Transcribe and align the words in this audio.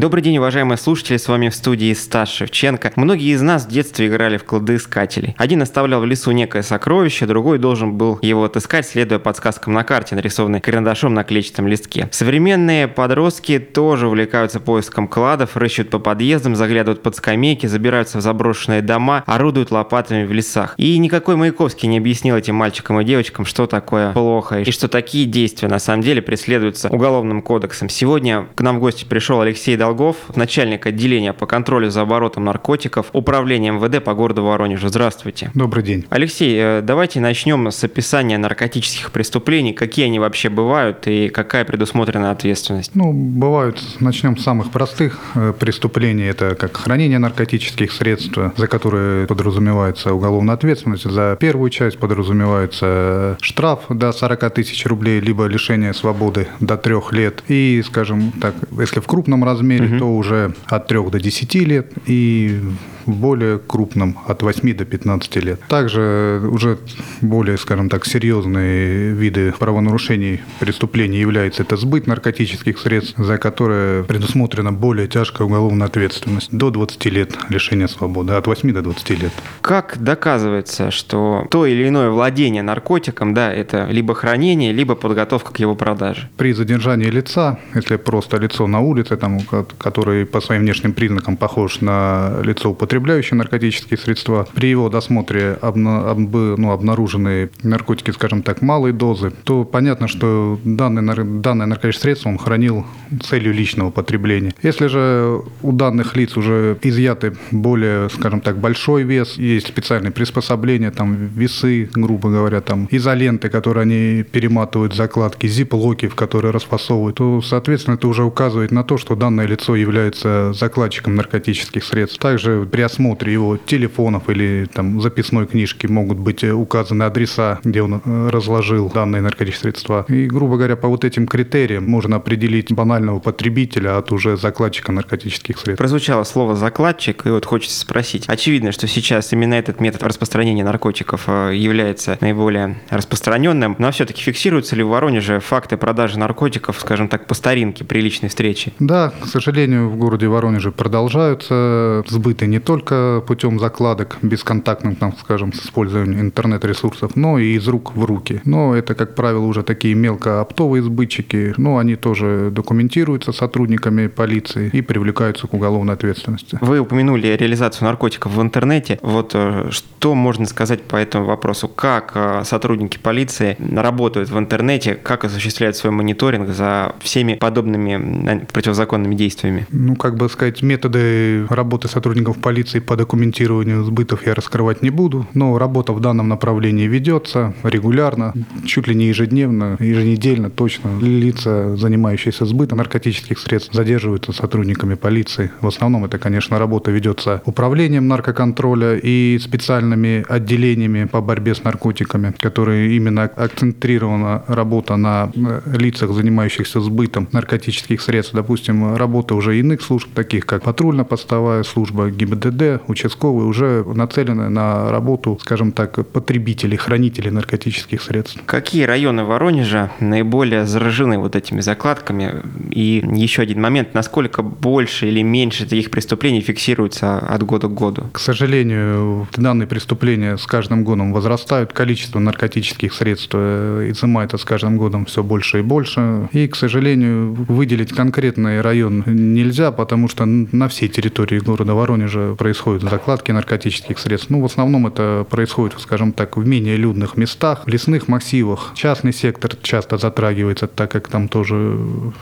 Добрый 0.00 0.22
день, 0.22 0.38
уважаемые 0.38 0.78
слушатели, 0.78 1.18
с 1.18 1.28
вами 1.28 1.50
в 1.50 1.54
студии 1.54 1.92
Стас 1.92 2.30
Шевченко. 2.30 2.92
Многие 2.96 3.34
из 3.34 3.42
нас 3.42 3.66
в 3.66 3.68
детстве 3.68 4.06
играли 4.06 4.38
в 4.38 4.44
кладоискателей. 4.44 5.34
Один 5.36 5.60
оставлял 5.60 6.00
в 6.00 6.06
лесу 6.06 6.30
некое 6.30 6.62
сокровище, 6.62 7.26
другой 7.26 7.58
должен 7.58 7.98
был 7.98 8.18
его 8.22 8.44
отыскать, 8.44 8.86
следуя 8.86 9.18
подсказкам 9.18 9.74
на 9.74 9.84
карте, 9.84 10.14
нарисованной 10.14 10.62
карандашом 10.62 11.12
на 11.12 11.22
клетчатом 11.22 11.68
листке. 11.68 12.08
Современные 12.12 12.88
подростки 12.88 13.58
тоже 13.58 14.06
увлекаются 14.06 14.58
поиском 14.58 15.06
кладов, 15.06 15.58
рыщут 15.58 15.90
по 15.90 15.98
подъездам, 15.98 16.56
заглядывают 16.56 17.02
под 17.02 17.16
скамейки, 17.16 17.66
забираются 17.66 18.16
в 18.16 18.22
заброшенные 18.22 18.80
дома, 18.80 19.22
орудуют 19.26 19.70
лопатами 19.70 20.24
в 20.24 20.32
лесах. 20.32 20.72
И 20.78 20.96
никакой 20.96 21.36
Маяковский 21.36 21.88
не 21.88 21.98
объяснил 21.98 22.36
этим 22.36 22.54
мальчикам 22.54 23.02
и 23.02 23.04
девочкам, 23.04 23.44
что 23.44 23.66
такое 23.66 24.14
плохо, 24.14 24.60
и 24.60 24.70
что 24.70 24.88
такие 24.88 25.26
действия 25.26 25.68
на 25.68 25.78
самом 25.78 26.00
деле 26.00 26.22
преследуются 26.22 26.88
уголовным 26.88 27.42
кодексом. 27.42 27.90
Сегодня 27.90 28.46
к 28.54 28.62
нам 28.62 28.78
в 28.78 28.80
гости 28.80 29.04
пришел 29.04 29.42
Алексей 29.42 29.76
Долгов, 29.90 30.16
начальник 30.36 30.86
отделения 30.86 31.32
по 31.32 31.46
контролю 31.46 31.90
за 31.90 32.02
оборотом 32.02 32.44
наркотиков 32.44 33.06
Управления 33.12 33.72
МВД 33.72 34.04
по 34.04 34.14
городу 34.14 34.44
Воронежу. 34.44 34.86
Здравствуйте. 34.86 35.50
Добрый 35.52 35.82
день. 35.82 36.06
Алексей, 36.10 36.56
э, 36.56 36.80
давайте 36.80 37.18
начнем 37.18 37.68
с 37.72 37.82
описания 37.82 38.38
наркотических 38.38 39.10
преступлений. 39.10 39.72
Какие 39.72 40.06
они 40.06 40.20
вообще 40.20 40.48
бывают 40.48 41.08
и 41.08 41.28
какая 41.28 41.64
предусмотрена 41.64 42.30
ответственность? 42.30 42.92
Ну, 42.94 43.12
бывают, 43.12 43.82
начнем 43.98 44.36
с 44.36 44.44
самых 44.44 44.70
простых 44.70 45.18
э, 45.34 45.52
преступлений. 45.58 46.22
Это 46.22 46.54
как 46.54 46.76
хранение 46.76 47.18
наркотических 47.18 47.90
средств, 47.90 48.38
за 48.56 48.66
которые 48.68 49.26
подразумевается 49.26 50.14
уголовная 50.14 50.54
ответственность. 50.54 51.02
За 51.02 51.36
первую 51.40 51.70
часть 51.70 51.98
подразумевается 51.98 53.38
штраф 53.40 53.86
до 53.88 54.12
40 54.12 54.54
тысяч 54.54 54.86
рублей, 54.86 55.18
либо 55.18 55.46
лишение 55.46 55.92
свободы 55.94 56.46
до 56.60 56.76
трех 56.76 57.12
лет. 57.12 57.42
И, 57.48 57.82
скажем 57.84 58.30
так, 58.40 58.54
если 58.78 59.00
в 59.00 59.06
крупном 59.08 59.42
размере, 59.42 59.79
угу. 59.84 59.98
то 59.98 60.16
уже 60.16 60.52
от 60.66 60.86
3 60.86 61.10
до 61.10 61.20
10 61.20 61.54
лет. 61.54 61.92
И 62.06 62.60
более 63.06 63.58
крупным 63.58 64.18
от 64.26 64.42
8 64.42 64.74
до 64.76 64.84
15 64.84 65.36
лет. 65.36 65.60
Также 65.68 66.42
уже 66.50 66.78
более, 67.20 67.56
скажем 67.58 67.88
так, 67.88 68.06
серьезные 68.06 69.12
виды 69.12 69.52
правонарушений, 69.58 70.40
преступлений 70.58 71.18
является 71.18 71.62
это 71.62 71.76
сбыт 71.76 72.06
наркотических 72.06 72.78
средств, 72.78 73.14
за 73.18 73.38
которые 73.38 74.04
предусмотрена 74.04 74.72
более 74.72 75.08
тяжкая 75.08 75.46
уголовная 75.46 75.86
ответственность 75.86 76.48
до 76.50 76.70
20 76.70 77.04
лет 77.06 77.36
лишения 77.48 77.86
свободы, 77.86 78.34
от 78.34 78.46
8 78.46 78.72
до 78.72 78.82
20 78.82 79.10
лет. 79.22 79.32
Как 79.60 79.98
доказывается, 79.98 80.90
что 80.90 81.46
то 81.50 81.66
или 81.66 81.88
иное 81.88 82.10
владение 82.10 82.62
наркотиком, 82.62 83.34
да, 83.34 83.52
это 83.52 83.86
либо 83.90 84.14
хранение, 84.14 84.72
либо 84.72 84.94
подготовка 84.94 85.52
к 85.52 85.58
его 85.58 85.74
продаже? 85.74 86.28
При 86.36 86.52
задержании 86.52 87.06
лица, 87.06 87.58
если 87.74 87.96
просто 87.96 88.36
лицо 88.36 88.66
на 88.66 88.80
улице, 88.80 89.16
там, 89.16 89.40
который 89.78 90.26
по 90.26 90.40
своим 90.40 90.62
внешним 90.62 90.92
признакам 90.92 91.36
похож 91.36 91.80
на 91.80 92.40
лицо 92.42 92.70
употребляющее, 92.70 92.89
употребляющий 92.90 93.36
наркотические 93.36 93.98
средства. 93.98 94.48
При 94.52 94.68
его 94.68 94.88
досмотре 94.88 95.56
обна, 95.60 96.10
об, 96.10 96.34
ну, 96.34 96.72
обнаружены 96.72 97.50
наркотики, 97.62 98.10
скажем 98.10 98.42
так, 98.42 98.62
малой 98.62 98.92
дозы, 98.92 99.30
то 99.44 99.64
понятно, 99.64 100.08
что 100.08 100.58
данное, 100.64 101.24
данное 101.24 101.66
наркотическое 101.66 102.10
средство 102.10 102.30
он 102.30 102.38
хранил 102.38 102.84
целью 103.22 103.54
личного 103.54 103.90
потребления. 103.90 104.52
Если 104.64 104.88
же 104.88 105.40
у 105.62 105.70
данных 105.70 106.16
лиц 106.16 106.36
уже 106.36 106.78
изъяты 106.82 107.36
более, 107.52 108.10
скажем 108.10 108.40
так, 108.40 108.58
большой 108.58 109.04
вес, 109.04 109.38
есть 109.38 109.68
специальные 109.68 110.10
приспособления, 110.10 110.90
там 110.90 111.14
весы, 111.14 111.88
грубо 111.94 112.28
говоря, 112.30 112.60
там 112.60 112.88
изоленты, 112.90 113.50
которые 113.50 113.82
они 113.82 114.24
перематывают 114.24 114.96
закладки, 114.96 115.46
зип-локи, 115.46 116.08
в 116.08 116.16
которые 116.16 116.50
расфасовывают, 116.50 117.18
то, 117.18 117.40
соответственно, 117.40 117.94
это 117.94 118.08
уже 118.08 118.24
указывает 118.24 118.72
на 118.72 118.82
то, 118.82 118.98
что 118.98 119.14
данное 119.14 119.46
лицо 119.46 119.76
является 119.76 120.52
закладчиком 120.54 121.14
наркотических 121.14 121.84
средств. 121.84 122.18
Также 122.18 122.66
при 122.70 122.79
осмотре 122.80 123.32
его 123.32 123.56
телефонов 123.56 124.28
или 124.28 124.68
там 124.72 125.00
записной 125.00 125.46
книжки 125.46 125.86
могут 125.86 126.18
быть 126.18 126.44
э, 126.44 126.52
указаны 126.52 127.04
адреса, 127.04 127.60
где 127.64 127.82
он 127.82 128.00
э, 128.04 128.28
разложил 128.30 128.90
данные 128.90 129.22
наркотические 129.22 129.60
средства. 129.60 130.04
И, 130.08 130.26
грубо 130.26 130.56
говоря, 130.56 130.76
по 130.76 130.88
вот 130.88 131.04
этим 131.04 131.26
критериям 131.26 131.88
можно 131.88 132.16
определить 132.16 132.72
банального 132.72 133.20
потребителя 133.20 133.98
от 133.98 134.12
уже 134.12 134.36
закладчика 134.36 134.92
наркотических 134.92 135.58
средств. 135.58 135.78
Прозвучало 135.78 136.24
слово 136.24 136.56
«закладчик», 136.56 137.26
и 137.26 137.30
вот 137.30 137.44
хочется 137.44 137.80
спросить. 137.80 138.24
Очевидно, 138.28 138.72
что 138.72 138.86
сейчас 138.86 139.32
именно 139.32 139.54
этот 139.54 139.80
метод 139.80 140.02
распространения 140.02 140.64
наркотиков 140.64 141.24
э, 141.26 141.52
является 141.54 142.18
наиболее 142.20 142.80
распространенным, 142.90 143.76
но 143.78 143.90
все-таки 143.92 144.22
фиксируются 144.22 144.76
ли 144.76 144.82
в 144.82 144.88
Воронеже 144.88 145.40
факты 145.40 145.76
продажи 145.76 146.18
наркотиков, 146.18 146.78
скажем 146.80 147.08
так, 147.08 147.26
по 147.26 147.34
старинке, 147.34 147.84
при 147.84 148.00
личной 148.00 148.28
встрече? 148.28 148.72
Да, 148.78 149.12
к 149.20 149.26
сожалению, 149.26 149.88
в 149.88 149.96
городе 149.96 150.26
Воронеже 150.28 150.72
продолжаются 150.72 152.04
сбыты 152.08 152.46
не 152.46 152.58
только 152.58 152.69
только 152.70 153.20
путем 153.26 153.58
закладок 153.58 154.18
бесконтактным, 154.22 154.94
там, 154.94 155.12
скажем, 155.18 155.52
с 155.52 155.64
использованием 155.64 156.20
интернет-ресурсов, 156.20 157.16
но 157.16 157.36
и 157.36 157.56
из 157.56 157.66
рук 157.66 157.96
в 157.96 158.04
руки. 158.04 158.42
Но 158.44 158.76
это, 158.76 158.94
как 158.94 159.16
правило, 159.16 159.44
уже 159.44 159.64
такие 159.64 159.96
мелкооптовые 159.96 160.80
сбытчики, 160.80 161.52
но 161.56 161.78
они 161.78 161.96
тоже 161.96 162.50
документируются 162.52 163.32
сотрудниками 163.32 164.06
полиции 164.06 164.70
и 164.72 164.82
привлекаются 164.82 165.48
к 165.48 165.54
уголовной 165.54 165.94
ответственности. 165.94 166.58
Вы 166.60 166.78
упомянули 166.78 167.26
реализацию 167.36 167.88
наркотиков 167.88 168.36
в 168.36 168.40
интернете. 168.40 169.00
Вот 169.02 169.32
э, 169.34 169.70
что 169.70 170.14
можно 170.14 170.46
сказать 170.46 170.82
по 170.82 170.94
этому 170.94 171.24
вопросу? 171.24 171.66
Как 171.66 172.12
э, 172.14 172.42
сотрудники 172.44 172.98
полиции 172.98 173.56
работают 173.58 174.30
в 174.30 174.38
интернете, 174.38 174.94
как 174.94 175.24
осуществляют 175.24 175.74
свой 175.74 175.92
мониторинг 175.92 176.50
за 176.50 176.94
всеми 177.00 177.34
подобными 177.34 178.46
противозаконными 178.52 179.16
действиями? 179.16 179.66
Ну, 179.72 179.96
как 179.96 180.14
бы 180.14 180.28
сказать, 180.28 180.62
методы 180.62 181.46
работы 181.48 181.88
сотрудников 181.88 182.38
полиции 182.38 182.59
полиции 182.60 182.80
по 182.80 182.94
документированию 182.94 183.84
сбытов 183.84 184.26
я 184.26 184.34
раскрывать 184.34 184.82
не 184.82 184.90
буду, 184.90 185.26
но 185.32 185.56
работа 185.56 185.94
в 185.94 186.00
данном 186.00 186.28
направлении 186.28 186.86
ведется 186.86 187.54
регулярно, 187.62 188.34
чуть 188.66 188.86
ли 188.86 188.94
не 188.94 189.06
ежедневно, 189.06 189.78
еженедельно 189.80 190.50
точно. 190.50 190.90
Лица, 191.00 191.74
занимающиеся 191.76 192.44
сбытом 192.44 192.76
наркотических 192.76 193.38
средств, 193.38 193.72
задерживаются 193.72 194.32
сотрудниками 194.32 194.94
полиции. 194.94 195.50
В 195.62 195.68
основном 195.68 196.04
это, 196.04 196.18
конечно, 196.18 196.58
работа 196.58 196.90
ведется 196.90 197.40
управлением 197.46 198.08
наркоконтроля 198.08 198.96
и 198.96 199.38
специальными 199.38 200.22
отделениями 200.28 201.06
по 201.06 201.22
борьбе 201.22 201.54
с 201.54 201.64
наркотиками, 201.64 202.34
которые 202.38 202.94
именно 202.94 203.22
акцентрирована 203.22 204.42
работа 204.48 204.96
на 204.96 205.32
э, 205.34 205.60
лицах, 205.78 206.12
занимающихся 206.12 206.82
сбытом 206.82 207.26
наркотических 207.32 208.02
средств. 208.02 208.34
Допустим, 208.34 208.96
работа 208.96 209.34
уже 209.34 209.58
иных 209.58 209.80
служб, 209.80 210.08
таких 210.14 210.44
как 210.44 210.62
патрульно-постовая 210.64 211.62
служба, 211.62 212.10
ГИБДД, 212.10 212.49
ГИБДД, 212.50 212.82
участковые 212.88 213.46
уже 213.46 213.84
нацелены 213.84 214.48
на 214.48 214.90
работу, 214.90 215.38
скажем 215.40 215.72
так, 215.72 216.06
потребителей, 216.08 216.76
хранителей 216.76 217.30
наркотических 217.30 218.02
средств. 218.02 218.40
Какие 218.46 218.84
районы 218.84 219.24
Воронежа 219.24 219.90
наиболее 220.00 220.66
заражены 220.66 221.18
вот 221.18 221.36
этими 221.36 221.60
закладками? 221.60 222.42
И 222.70 223.04
еще 223.12 223.42
один 223.42 223.60
момент, 223.60 223.94
насколько 223.94 224.42
больше 224.42 225.08
или 225.08 225.22
меньше 225.22 225.64
таких 225.64 225.90
преступлений 225.90 226.40
фиксируется 226.40 227.18
от 227.18 227.42
года 227.42 227.68
к 227.68 227.74
году? 227.74 228.04
К 228.12 228.18
сожалению, 228.18 229.28
данные 229.36 229.66
преступления 229.66 230.36
с 230.36 230.46
каждым 230.46 230.84
годом 230.84 231.12
возрастают, 231.12 231.72
количество 231.72 232.18
наркотических 232.18 232.92
средств 232.92 233.30
э, 233.34 233.90
изымается 233.90 234.38
с 234.38 234.44
каждым 234.44 234.76
годом 234.76 235.06
все 235.06 235.22
больше 235.22 235.60
и 235.60 235.62
больше. 235.62 236.28
И, 236.32 236.46
к 236.48 236.56
сожалению, 236.56 237.32
выделить 237.48 237.92
конкретный 237.92 238.60
район 238.60 239.04
нельзя, 239.06 239.72
потому 239.72 240.08
что 240.08 240.24
на 240.26 240.68
всей 240.68 240.88
территории 240.88 241.38
города 241.38 241.74
Воронежа 241.74 242.34
происходят 242.40 242.82
закладки 242.82 243.32
наркотических 243.32 243.98
средств. 243.98 244.30
Ну, 244.30 244.40
в 244.40 244.46
основном 244.46 244.86
это 244.86 245.26
происходит, 245.28 245.78
скажем 245.78 246.12
так, 246.12 246.38
в 246.38 246.46
менее 246.46 246.76
людных 246.76 247.18
местах, 247.18 247.64
в 247.66 247.68
лесных 247.68 248.08
массивах. 248.08 248.72
Частный 248.74 249.12
сектор 249.12 249.54
часто 249.60 249.98
затрагивается, 249.98 250.66
так 250.66 250.90
как 250.90 251.08
там 251.08 251.28
тоже 251.28 251.76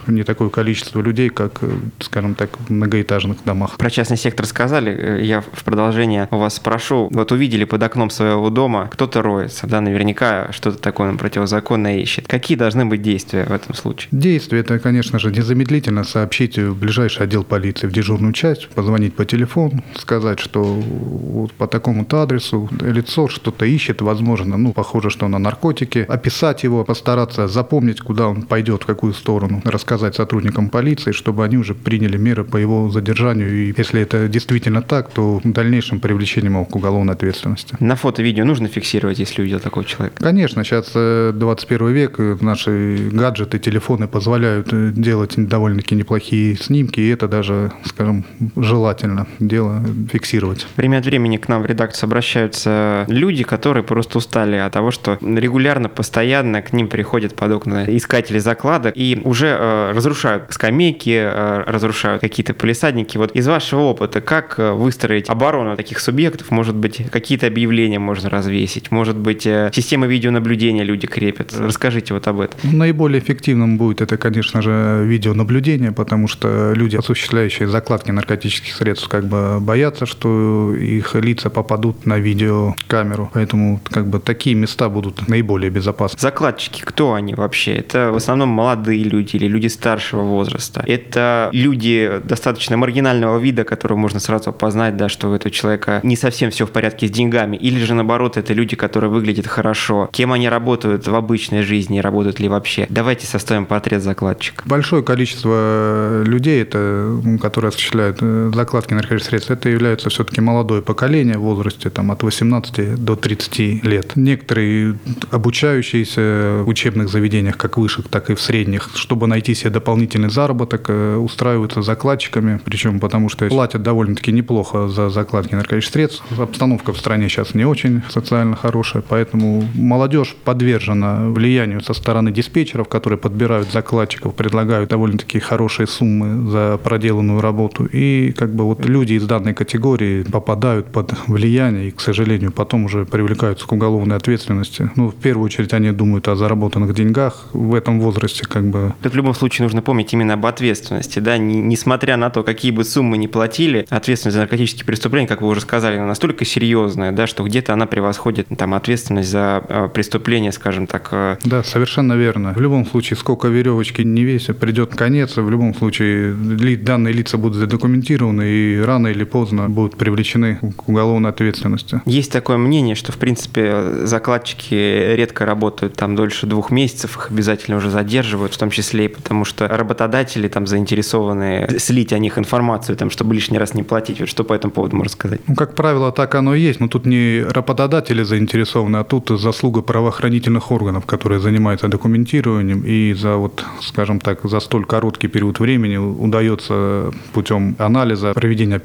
не 0.07 0.23
такое 0.23 0.49
количество 0.49 0.99
людей, 0.99 1.29
как, 1.29 1.61
скажем 2.01 2.35
так, 2.35 2.49
в 2.67 2.69
многоэтажных 2.69 3.45
домах. 3.45 3.77
Про 3.77 3.89
частный 3.89 4.17
сектор 4.17 4.45
сказали. 4.45 5.23
Я 5.23 5.39
в 5.39 5.63
продолжение 5.63 6.27
у 6.31 6.37
вас 6.37 6.55
спрошу. 6.55 7.07
Вот 7.13 7.31
увидели 7.31 7.63
под 7.63 7.81
окном 7.81 8.09
своего 8.09 8.49
дома, 8.49 8.89
кто-то 8.91 9.21
роется, 9.21 9.67
да, 9.67 9.79
наверняка 9.79 10.51
что-то 10.51 10.79
такое 10.79 11.13
противозаконное 11.15 11.99
ищет. 11.99 12.27
Какие 12.27 12.57
должны 12.57 12.85
быть 12.85 13.01
действия 13.01 13.45
в 13.45 13.53
этом 13.53 13.73
случае? 13.73 14.09
Действия 14.11 14.59
это, 14.59 14.79
конечно 14.79 15.17
же, 15.17 15.31
незамедлительно 15.31 16.03
сообщить 16.03 16.59
в 16.59 16.77
ближайший 16.77 17.23
отдел 17.23 17.45
полиции, 17.45 17.87
в 17.87 17.93
дежурную 17.93 18.33
часть, 18.33 18.67
позвонить 18.67 19.15
по 19.15 19.23
телефону, 19.23 19.81
сказать, 20.09 20.39
что 20.39 20.63
вот 20.63 21.51
по 21.53 21.67
такому-то 21.67 22.23
адресу 22.23 22.67
лицо 22.81 23.27
что-то 23.27 23.65
ищет, 23.65 24.01
возможно, 24.01 24.57
ну, 24.57 24.73
похоже, 24.73 25.11
что 25.11 25.27
на 25.27 25.37
наркотики, 25.37 25.99
описать 26.09 26.63
его, 26.63 26.83
постараться 26.83 27.47
запомнить, 27.47 28.01
куда 28.01 28.27
он 28.27 28.41
пойдет, 28.41 28.81
в 28.81 28.85
какую 28.87 29.13
сторону, 29.13 29.61
рассказать 29.65 30.15
сотрудникам 30.15 30.69
полиции, 30.69 31.11
чтобы 31.11 31.45
они 31.45 31.57
уже 31.57 31.75
приняли 31.75 32.17
меры 32.17 32.43
по 32.43 32.57
его 32.57 32.89
задержанию. 32.89 33.49
И 33.55 33.73
если 33.77 34.01
это 34.01 34.27
действительно 34.27 34.81
так, 34.81 35.11
то 35.11 35.39
в 35.43 35.51
дальнейшем 35.51 35.99
привлечением 35.99 36.53
его 36.53 36.65
к 36.65 36.75
уголовной 36.75 37.13
ответственности. 37.13 37.75
На 37.79 37.95
фото-видео 37.95 38.45
нужно 38.45 38.67
фиксировать, 38.67 39.19
если 39.19 39.43
увидел 39.43 39.59
такого 39.59 39.85
человека? 39.85 40.15
Конечно, 40.23 40.63
сейчас 40.63 40.93
21 40.93 41.87
э, 41.87 41.91
век, 41.91 42.19
э, 42.19 42.37
наши 42.41 43.09
гаджеты, 43.11 43.59
телефоны 43.59 44.07
позволяют 44.07 44.73
э, 44.73 44.91
делать 44.95 45.33
довольно-таки 45.37 45.95
неплохие 45.95 46.55
снимки, 46.55 46.99
и 46.99 47.09
это 47.09 47.27
даже, 47.27 47.71
скажем, 47.85 48.25
желательно 48.55 49.27
дело 49.39 49.83
фиксировать. 50.07 50.67
Время 50.75 50.97
от 50.97 51.05
времени 51.05 51.37
к 51.37 51.47
нам 51.47 51.61
в 51.61 51.65
редакцию 51.65 52.07
обращаются 52.07 53.05
люди, 53.07 53.43
которые 53.43 53.83
просто 53.83 54.17
устали 54.17 54.55
от 54.55 54.73
того, 54.73 54.91
что 54.91 55.17
регулярно, 55.21 55.89
постоянно 55.89 56.61
к 56.61 56.73
ним 56.73 56.87
приходят 56.87 57.35
под 57.35 57.51
окна 57.51 57.85
искатели 57.85 58.39
закладок 58.39 58.93
и 58.95 59.19
уже 59.23 59.47
э, 59.47 59.91
разрушают 59.93 60.45
скамейки, 60.49 61.17
э, 61.21 61.63
разрушают 61.65 62.21
какие-то 62.21 62.53
полисадники. 62.53 63.17
Вот 63.17 63.31
из 63.31 63.47
вашего 63.47 63.81
опыта, 63.81 64.21
как 64.21 64.59
э, 64.59 64.71
выстроить 64.71 65.29
оборону 65.29 65.75
таких 65.75 65.99
субъектов? 65.99 66.51
Может 66.51 66.75
быть, 66.75 67.09
какие-то 67.11 67.47
объявления 67.47 67.99
можно 67.99 68.29
развесить? 68.29 68.91
Может 68.91 69.17
быть, 69.17 69.45
э, 69.45 69.71
системы 69.73 70.07
видеонаблюдения 70.07 70.83
люди 70.83 71.07
крепят? 71.07 71.53
Расскажите 71.57 72.13
вот 72.13 72.27
об 72.27 72.39
этом. 72.39 72.59
Наиболее 72.63 73.21
эффективным 73.21 73.77
будет 73.77 74.01
это, 74.01 74.17
конечно 74.17 74.61
же, 74.61 75.03
видеонаблюдение, 75.05 75.91
потому 75.91 76.27
что 76.27 76.73
люди, 76.73 76.95
осуществляющие 76.95 77.67
закладки 77.67 78.11
наркотических 78.11 78.75
средств, 78.75 79.07
как 79.07 79.25
бы 79.25 79.59
боятся, 79.59 79.78
что 80.05 80.73
их 80.75 81.15
лица 81.15 81.49
попадут 81.49 82.05
на 82.05 82.17
видеокамеру. 82.17 83.29
Поэтому 83.33 83.79
как 83.89 84.07
бы 84.07 84.19
такие 84.19 84.55
места 84.55 84.89
будут 84.89 85.27
наиболее 85.27 85.69
безопасны. 85.69 86.17
Закладчики, 86.19 86.81
кто 86.81 87.13
они 87.13 87.33
вообще? 87.33 87.73
Это 87.75 88.11
в 88.11 88.15
основном 88.15 88.49
молодые 88.49 89.03
люди 89.03 89.35
или 89.35 89.47
люди 89.47 89.67
старшего 89.67 90.21
возраста. 90.21 90.83
Это 90.87 91.49
люди 91.53 92.21
достаточно 92.23 92.77
маргинального 92.77 93.37
вида, 93.37 93.63
которого 93.63 93.97
можно 93.97 94.19
сразу 94.19 94.49
опознать, 94.49 94.97
да, 94.97 95.09
что 95.09 95.29
у 95.29 95.33
этого 95.33 95.51
человека 95.51 95.99
не 96.03 96.15
совсем 96.15 96.51
все 96.51 96.65
в 96.65 96.71
порядке 96.71 97.07
с 97.07 97.11
деньгами. 97.11 97.55
Или 97.57 97.83
же 97.83 97.93
наоборот, 97.93 98.37
это 98.37 98.53
люди, 98.53 98.75
которые 98.75 99.09
выглядят 99.09 99.47
хорошо. 99.47 100.09
Кем 100.11 100.33
они 100.33 100.49
работают 100.49 101.07
в 101.07 101.15
обычной 101.15 101.63
жизни, 101.63 101.99
работают 101.99 102.39
ли 102.39 102.49
вообще? 102.49 102.85
Давайте 102.89 103.27
составим 103.27 103.65
портрет 103.65 104.01
закладчика. 104.01 104.63
Большое 104.65 105.03
количество 105.03 106.23
людей, 106.25 106.61
это, 106.61 107.19
которые 107.41 107.69
осуществляют 107.69 108.17
э, 108.21 108.51
закладки 108.53 108.93
наркотических 108.93 109.29
средств, 109.29 109.51
это 109.51 109.68
является 109.71 110.09
все-таки 110.09 110.41
молодое 110.41 110.81
поколение 110.81 111.37
в 111.37 111.41
возрасте 111.41 111.89
там, 111.89 112.11
от 112.11 112.23
18 112.23 113.03
до 113.03 113.15
30 113.15 113.83
лет. 113.83 114.15
Некоторые 114.15 114.97
обучающиеся 115.31 116.63
в 116.63 116.67
учебных 116.67 117.09
заведениях, 117.09 117.57
как 117.57 117.77
высших, 117.77 118.07
так 118.09 118.29
и 118.29 118.35
в 118.35 118.41
средних, 118.41 118.89
чтобы 118.95 119.27
найти 119.27 119.53
себе 119.55 119.71
дополнительный 119.71 120.29
заработок, 120.29 120.85
э, 120.89 121.15
устраиваются 121.15 121.81
закладчиками, 121.81 122.59
причем 122.63 122.99
потому 122.99 123.29
что 123.29 123.47
платят 123.47 123.83
довольно-таки 123.83 124.31
неплохо 124.31 124.87
за 124.87 125.09
закладки 125.09 125.55
наркотических 125.55 125.93
средств. 125.93 126.23
Обстановка 126.39 126.93
в 126.93 126.97
стране 126.97 127.29
сейчас 127.29 127.53
не 127.53 127.65
очень 127.65 128.01
социально 128.09 128.55
хорошая, 128.55 129.03
поэтому 129.07 129.63
молодежь 129.73 130.35
подвержена 130.43 131.29
влиянию 131.29 131.81
со 131.81 131.93
стороны 131.93 132.31
диспетчеров, 132.31 132.87
которые 132.87 133.17
подбирают 133.17 133.71
закладчиков, 133.71 134.35
предлагают 134.35 134.89
довольно-таки 134.89 135.39
хорошие 135.39 135.87
суммы 135.87 136.49
за 136.49 136.79
проделанную 136.83 137.41
работу. 137.41 137.85
И 137.85 138.31
как 138.31 138.53
бы 138.53 138.63
вот 138.63 138.85
люди 138.85 139.13
из 139.13 139.25
данной 139.25 139.53
категории 139.59 140.23
попадают 140.23 140.87
под 140.87 141.13
влияние 141.27 141.89
и, 141.89 141.91
к 141.91 141.99
сожалению, 141.99 142.53
потом 142.53 142.85
уже 142.85 143.03
привлекаются 143.03 143.67
к 143.67 143.71
уголовной 143.73 144.15
ответственности. 144.15 144.89
Ну, 144.95 145.09
в 145.09 145.15
первую 145.15 145.47
очередь 145.47 145.73
они 145.73 145.91
думают 145.91 146.29
о 146.29 146.37
заработанных 146.37 146.93
деньгах 146.93 147.49
в 147.51 147.75
этом 147.75 147.99
возрасте 147.99 148.45
как 148.47 148.63
бы. 148.63 148.93
Тут 149.03 149.11
в 149.11 149.15
любом 149.17 149.33
случае 149.33 149.65
нужно 149.65 149.81
помнить 149.81 150.13
именно 150.13 150.35
об 150.35 150.45
ответственности, 150.45 151.19
да, 151.19 151.37
несмотря 151.37 152.15
на 152.15 152.29
то, 152.29 152.43
какие 152.43 152.71
бы 152.71 152.85
суммы 152.85 153.17
не 153.17 153.27
платили, 153.27 153.85
ответственность 153.89 154.35
за 154.35 154.39
наркотические 154.43 154.85
преступления, 154.85 155.27
как 155.27 155.41
вы 155.41 155.49
уже 155.49 155.59
сказали, 155.59 155.97
она 155.97 156.05
настолько 156.05 156.45
серьезная, 156.45 157.11
да, 157.11 157.27
что 157.27 157.43
где-то 157.43 157.73
она 157.73 157.85
превосходит 157.85 158.47
там 158.57 158.73
ответственность 158.73 159.29
за 159.29 159.61
э, 159.67 159.89
преступление, 159.93 160.53
скажем 160.53 160.87
так. 160.87 161.09
Э. 161.11 161.35
Да, 161.43 161.63
совершенно 161.63 162.13
верно. 162.13 162.53
В 162.53 162.61
любом 162.61 162.85
случае, 162.85 163.17
сколько 163.17 163.49
веревочки 163.49 164.03
не 164.03 164.23
весит, 164.23 164.57
придет 164.57 164.95
конец, 164.95 165.35
в 165.35 165.49
любом 165.49 165.75
случае 165.75 166.33
данные 166.77 167.13
лица 167.13 167.37
будут 167.37 167.57
задокументированы 167.57 168.47
и 168.49 168.79
рано 168.79 169.07
или 169.07 169.25
поздно 169.25 169.48
будут 169.51 169.97
привлечены 169.97 170.59
к 170.75 170.87
уголовной 170.87 171.29
ответственности. 171.29 172.01
Есть 172.05 172.31
такое 172.31 172.57
мнение, 172.57 172.95
что, 172.95 173.11
в 173.11 173.17
принципе, 173.17 174.05
закладчики 174.05 174.73
редко 175.15 175.45
работают 175.45 175.95
там 175.95 176.15
дольше 176.15 176.45
двух 176.45 176.71
месяцев, 176.71 177.17
их 177.17 177.31
обязательно 177.31 177.77
уже 177.77 177.89
задерживают, 177.89 178.53
в 178.53 178.57
том 178.57 178.69
числе 178.69 179.05
и 179.05 179.07
потому, 179.07 179.45
что 179.45 179.67
работодатели 179.67 180.47
там 180.47 180.67
заинтересованы 180.67 181.77
слить 181.79 182.13
о 182.13 182.19
них 182.19 182.37
информацию, 182.37 182.95
там, 182.95 183.09
чтобы 183.09 183.33
лишний 183.33 183.57
раз 183.57 183.73
не 183.73 183.83
платить. 183.83 184.19
Вот 184.19 184.29
что 184.29 184.43
по 184.43 184.53
этому 184.53 184.71
поводу 184.71 184.95
можно 184.95 185.11
сказать? 185.11 185.41
Ну, 185.47 185.55
как 185.55 185.75
правило, 185.75 186.11
так 186.11 186.35
оно 186.35 186.55
и 186.55 186.61
есть, 186.61 186.79
но 186.79 186.87
тут 186.87 187.05
не 187.05 187.43
работодатели 187.43 188.23
заинтересованы, 188.23 188.97
а 188.97 189.03
тут 189.03 189.29
заслуга 189.29 189.81
правоохранительных 189.81 190.71
органов, 190.71 191.05
которые 191.05 191.39
занимаются 191.39 191.87
документированием, 191.87 192.83
и 192.85 193.13
за 193.13 193.35
вот, 193.35 193.63
скажем 193.81 194.19
так, 194.19 194.41
за 194.43 194.59
столь 194.59 194.85
короткий 194.85 195.27
период 195.27 195.59
времени 195.59 195.97
удается 195.97 197.11
путем 197.33 197.75
анализа, 197.79 198.33
проведения 198.33 198.79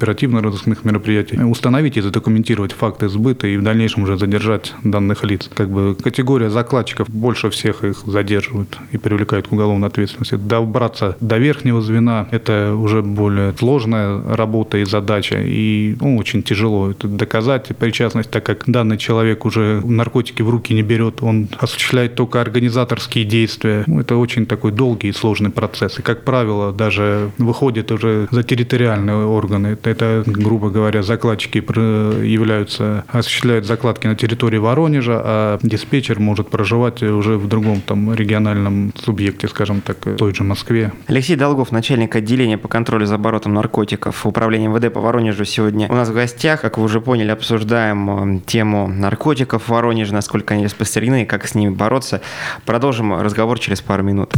оперативно-розыскных 0.55 0.85
мероприятий 0.85 1.37
установить 1.43 1.97
и 1.97 2.01
задокументировать 2.01 2.71
факты 2.71 3.09
сбыта 3.09 3.47
и 3.47 3.57
в 3.57 3.63
дальнейшем 3.63 4.03
уже 4.03 4.17
задержать 4.17 4.73
данных 4.83 5.23
лиц. 5.23 5.49
Как 5.53 5.69
бы 5.69 5.95
категория 5.95 6.49
закладчиков 6.49 7.09
больше 7.09 7.49
всех 7.49 7.83
их 7.83 8.03
задерживают 8.05 8.77
и 8.91 8.97
привлекают 8.97 9.47
к 9.47 9.51
уголовной 9.51 9.87
ответственности. 9.87 10.35
Добраться 10.35 11.15
до 11.19 11.37
верхнего 11.37 11.81
звена– 11.81 12.27
это 12.31 12.75
уже 12.75 13.01
более 13.01 13.53
сложная 13.57 14.21
работа 14.35 14.77
и 14.77 14.85
задача, 14.85 15.41
и 15.41 15.95
ну, 15.99 16.17
очень 16.17 16.43
тяжело 16.43 16.91
это 16.91 17.07
доказать 17.07 17.67
причастность, 17.77 18.29
так 18.29 18.45
как 18.45 18.63
данный 18.67 18.97
человек 18.97 19.45
уже 19.45 19.81
наркотики 19.83 20.41
в 20.41 20.49
руки 20.49 20.73
не 20.73 20.83
берет, 20.83 21.21
он 21.21 21.47
осуществляет 21.57 22.15
только 22.15 22.41
организаторские 22.41 23.25
действия. 23.25 23.83
Ну, 23.87 23.99
это 23.99 24.15
очень 24.15 24.45
такой 24.45 24.71
долгий 24.71 25.09
и 25.09 25.13
сложный 25.13 25.49
процесс. 25.49 25.99
И, 25.99 26.01
как 26.01 26.23
правило, 26.23 26.71
даже 26.71 27.31
выходит 27.37 27.91
уже 27.91 28.27
за 28.31 28.43
территориальные 28.43 29.25
органы. 29.25 29.67
Это, 29.67 29.89
это 29.89 30.23
грубо 30.45 30.69
говоря, 30.69 31.01
закладчики 31.01 31.57
являются, 31.57 33.03
осуществляют 33.07 33.65
закладки 33.65 34.05
на 34.05 34.15
территории 34.15 34.57
Воронежа, 34.57 35.19
а 35.23 35.59
диспетчер 35.63 36.19
может 36.19 36.49
проживать 36.49 37.01
уже 37.01 37.37
в 37.37 37.47
другом 37.47 37.81
там 37.81 38.13
региональном 38.13 38.93
субъекте, 38.95 39.47
скажем 39.47 39.81
так, 39.81 39.97
той 40.17 40.35
же 40.35 40.43
Москве. 40.43 40.91
Алексей 41.07 41.35
Долгов, 41.35 41.71
начальник 41.71 42.15
отделения 42.15 42.59
по 42.59 42.67
контролю 42.67 43.07
за 43.07 43.15
оборотом 43.15 43.55
наркотиков 43.55 44.25
Управления 44.25 44.67
МВД 44.67 44.93
по 44.93 45.01
Воронежу 45.01 45.45
сегодня 45.45 45.87
у 45.89 45.95
нас 45.95 46.09
в 46.09 46.13
гостях. 46.13 46.61
Как 46.61 46.77
вы 46.77 46.83
уже 46.83 47.01
поняли, 47.01 47.31
обсуждаем 47.31 48.37
э, 48.37 48.39
тему 48.45 48.87
наркотиков 48.87 49.63
в 49.63 49.69
Воронеже, 49.69 50.13
насколько 50.13 50.53
они 50.53 50.65
распространены, 50.65 51.25
как 51.25 51.47
с 51.47 51.55
ними 51.55 51.71
бороться. 51.71 52.21
Продолжим 52.65 53.19
разговор 53.19 53.57
через 53.57 53.81
пару 53.81 54.03
минут. 54.03 54.35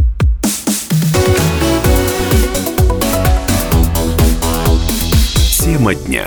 Тема 5.88 5.94
дня. 5.94 6.26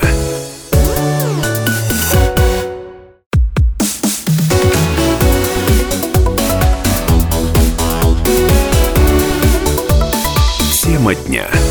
Тема 10.84 11.14
дня. 11.14 11.71